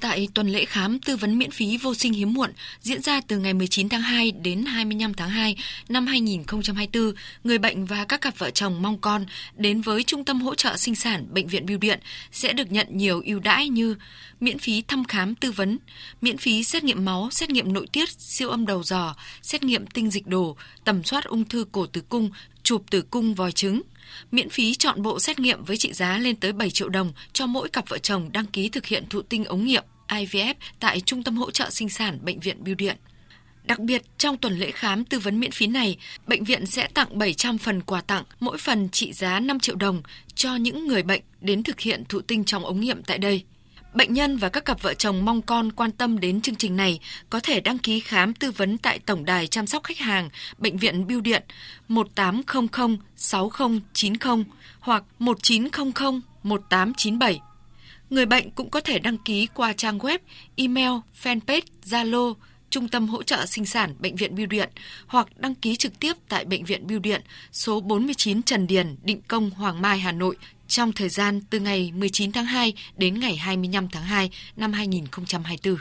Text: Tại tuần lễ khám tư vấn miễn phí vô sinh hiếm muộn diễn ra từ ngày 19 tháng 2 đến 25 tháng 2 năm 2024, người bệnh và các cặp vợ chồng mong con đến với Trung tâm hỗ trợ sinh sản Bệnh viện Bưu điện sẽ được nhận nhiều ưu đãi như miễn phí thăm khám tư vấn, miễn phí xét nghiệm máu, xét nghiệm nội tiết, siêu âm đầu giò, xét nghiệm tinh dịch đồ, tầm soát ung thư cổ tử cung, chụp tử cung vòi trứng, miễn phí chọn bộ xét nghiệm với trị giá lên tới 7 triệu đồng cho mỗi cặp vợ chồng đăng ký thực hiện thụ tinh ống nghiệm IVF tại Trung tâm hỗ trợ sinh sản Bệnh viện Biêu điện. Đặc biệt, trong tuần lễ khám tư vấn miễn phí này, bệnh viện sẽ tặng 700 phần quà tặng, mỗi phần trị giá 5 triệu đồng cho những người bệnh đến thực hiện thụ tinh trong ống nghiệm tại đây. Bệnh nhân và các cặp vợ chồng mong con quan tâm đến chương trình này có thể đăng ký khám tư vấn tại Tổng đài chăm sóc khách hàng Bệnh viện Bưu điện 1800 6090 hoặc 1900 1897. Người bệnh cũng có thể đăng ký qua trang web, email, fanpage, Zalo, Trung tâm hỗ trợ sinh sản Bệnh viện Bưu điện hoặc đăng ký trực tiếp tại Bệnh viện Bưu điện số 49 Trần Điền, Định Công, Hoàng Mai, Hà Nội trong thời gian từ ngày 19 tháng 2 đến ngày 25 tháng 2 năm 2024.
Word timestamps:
Tại 0.00 0.28
tuần 0.34 0.48
lễ 0.48 0.64
khám 0.64 0.98
tư 0.98 1.16
vấn 1.16 1.38
miễn 1.38 1.50
phí 1.50 1.76
vô 1.76 1.94
sinh 1.94 2.12
hiếm 2.12 2.32
muộn 2.32 2.50
diễn 2.80 3.02
ra 3.02 3.20
từ 3.20 3.38
ngày 3.38 3.54
19 3.54 3.88
tháng 3.88 4.02
2 4.02 4.30
đến 4.30 4.64
25 4.64 5.14
tháng 5.14 5.30
2 5.30 5.56
năm 5.88 6.06
2024, 6.06 7.12
người 7.44 7.58
bệnh 7.58 7.84
và 7.84 8.04
các 8.04 8.20
cặp 8.20 8.38
vợ 8.38 8.50
chồng 8.50 8.82
mong 8.82 8.98
con 8.98 9.26
đến 9.56 9.80
với 9.80 10.02
Trung 10.02 10.24
tâm 10.24 10.40
hỗ 10.40 10.54
trợ 10.54 10.76
sinh 10.76 10.94
sản 10.94 11.26
Bệnh 11.30 11.46
viện 11.46 11.66
Bưu 11.66 11.78
điện 11.78 12.00
sẽ 12.32 12.52
được 12.52 12.72
nhận 12.72 12.86
nhiều 12.90 13.22
ưu 13.26 13.40
đãi 13.40 13.68
như 13.68 13.96
miễn 14.40 14.58
phí 14.58 14.82
thăm 14.82 15.04
khám 15.04 15.34
tư 15.34 15.52
vấn, 15.52 15.78
miễn 16.20 16.38
phí 16.38 16.64
xét 16.64 16.84
nghiệm 16.84 17.04
máu, 17.04 17.28
xét 17.30 17.50
nghiệm 17.50 17.72
nội 17.72 17.86
tiết, 17.92 18.08
siêu 18.18 18.48
âm 18.48 18.66
đầu 18.66 18.82
giò, 18.82 19.16
xét 19.42 19.62
nghiệm 19.62 19.86
tinh 19.86 20.10
dịch 20.10 20.26
đồ, 20.26 20.56
tầm 20.84 21.04
soát 21.04 21.24
ung 21.24 21.44
thư 21.44 21.64
cổ 21.72 21.86
tử 21.86 22.00
cung, 22.08 22.30
chụp 22.68 22.82
tử 22.90 23.02
cung 23.02 23.34
vòi 23.34 23.52
trứng, 23.52 23.82
miễn 24.32 24.50
phí 24.50 24.74
chọn 24.74 25.02
bộ 25.02 25.20
xét 25.20 25.38
nghiệm 25.38 25.64
với 25.64 25.76
trị 25.76 25.92
giá 25.92 26.18
lên 26.18 26.36
tới 26.36 26.52
7 26.52 26.70
triệu 26.70 26.88
đồng 26.88 27.12
cho 27.32 27.46
mỗi 27.46 27.68
cặp 27.68 27.88
vợ 27.88 27.98
chồng 27.98 28.30
đăng 28.32 28.46
ký 28.46 28.68
thực 28.68 28.86
hiện 28.86 29.04
thụ 29.10 29.22
tinh 29.22 29.44
ống 29.44 29.64
nghiệm 29.64 29.84
IVF 30.08 30.54
tại 30.80 31.00
Trung 31.00 31.22
tâm 31.22 31.36
hỗ 31.36 31.50
trợ 31.50 31.70
sinh 31.70 31.88
sản 31.88 32.18
Bệnh 32.22 32.40
viện 32.40 32.64
Biêu 32.64 32.74
điện. 32.74 32.96
Đặc 33.64 33.78
biệt, 33.78 34.02
trong 34.18 34.36
tuần 34.36 34.58
lễ 34.58 34.70
khám 34.70 35.04
tư 35.04 35.18
vấn 35.18 35.40
miễn 35.40 35.50
phí 35.50 35.66
này, 35.66 35.96
bệnh 36.26 36.44
viện 36.44 36.66
sẽ 36.66 36.88
tặng 36.94 37.18
700 37.18 37.58
phần 37.58 37.82
quà 37.82 38.00
tặng, 38.00 38.24
mỗi 38.40 38.58
phần 38.58 38.88
trị 38.88 39.12
giá 39.12 39.40
5 39.40 39.60
triệu 39.60 39.76
đồng 39.76 40.02
cho 40.34 40.56
những 40.56 40.88
người 40.88 41.02
bệnh 41.02 41.22
đến 41.40 41.62
thực 41.62 41.80
hiện 41.80 42.04
thụ 42.08 42.20
tinh 42.20 42.44
trong 42.44 42.64
ống 42.64 42.80
nghiệm 42.80 43.02
tại 43.02 43.18
đây. 43.18 43.44
Bệnh 43.94 44.12
nhân 44.12 44.36
và 44.36 44.48
các 44.48 44.64
cặp 44.64 44.82
vợ 44.82 44.94
chồng 44.94 45.24
mong 45.24 45.42
con 45.42 45.72
quan 45.72 45.92
tâm 45.92 46.20
đến 46.20 46.40
chương 46.40 46.54
trình 46.54 46.76
này 46.76 47.00
có 47.30 47.40
thể 47.42 47.60
đăng 47.60 47.78
ký 47.78 48.00
khám 48.00 48.34
tư 48.34 48.50
vấn 48.50 48.78
tại 48.78 48.98
Tổng 48.98 49.24
đài 49.24 49.46
chăm 49.46 49.66
sóc 49.66 49.84
khách 49.84 49.98
hàng 49.98 50.30
Bệnh 50.58 50.76
viện 50.76 51.06
Bưu 51.06 51.20
điện 51.20 51.42
1800 51.88 52.96
6090 53.16 54.44
hoặc 54.80 55.04
1900 55.18 56.20
1897. 56.42 57.40
Người 58.10 58.26
bệnh 58.26 58.50
cũng 58.50 58.70
có 58.70 58.80
thể 58.80 58.98
đăng 58.98 59.18
ký 59.18 59.48
qua 59.54 59.72
trang 59.72 59.98
web, 59.98 60.18
email, 60.56 60.92
fanpage, 61.22 61.62
Zalo, 61.84 62.34
Trung 62.70 62.88
tâm 62.88 63.08
hỗ 63.08 63.22
trợ 63.22 63.46
sinh 63.46 63.66
sản 63.66 63.94
Bệnh 63.98 64.16
viện 64.16 64.34
Bưu 64.34 64.46
điện 64.46 64.68
hoặc 65.06 65.28
đăng 65.36 65.54
ký 65.54 65.76
trực 65.76 66.00
tiếp 66.00 66.12
tại 66.28 66.44
Bệnh 66.44 66.64
viện 66.64 66.86
Bưu 66.86 66.98
điện 66.98 67.22
số 67.52 67.80
49 67.80 68.42
Trần 68.42 68.66
Điền, 68.66 68.96
Định 69.02 69.20
Công, 69.28 69.50
Hoàng 69.50 69.82
Mai, 69.82 69.98
Hà 69.98 70.12
Nội 70.12 70.36
trong 70.68 70.92
thời 70.92 71.08
gian 71.08 71.40
từ 71.50 71.60
ngày 71.60 71.92
19 71.96 72.32
tháng 72.32 72.44
2 72.44 72.74
đến 72.96 73.20
ngày 73.20 73.36
25 73.36 73.88
tháng 73.88 74.02
2 74.02 74.30
năm 74.56 74.72
2024. 74.72 75.78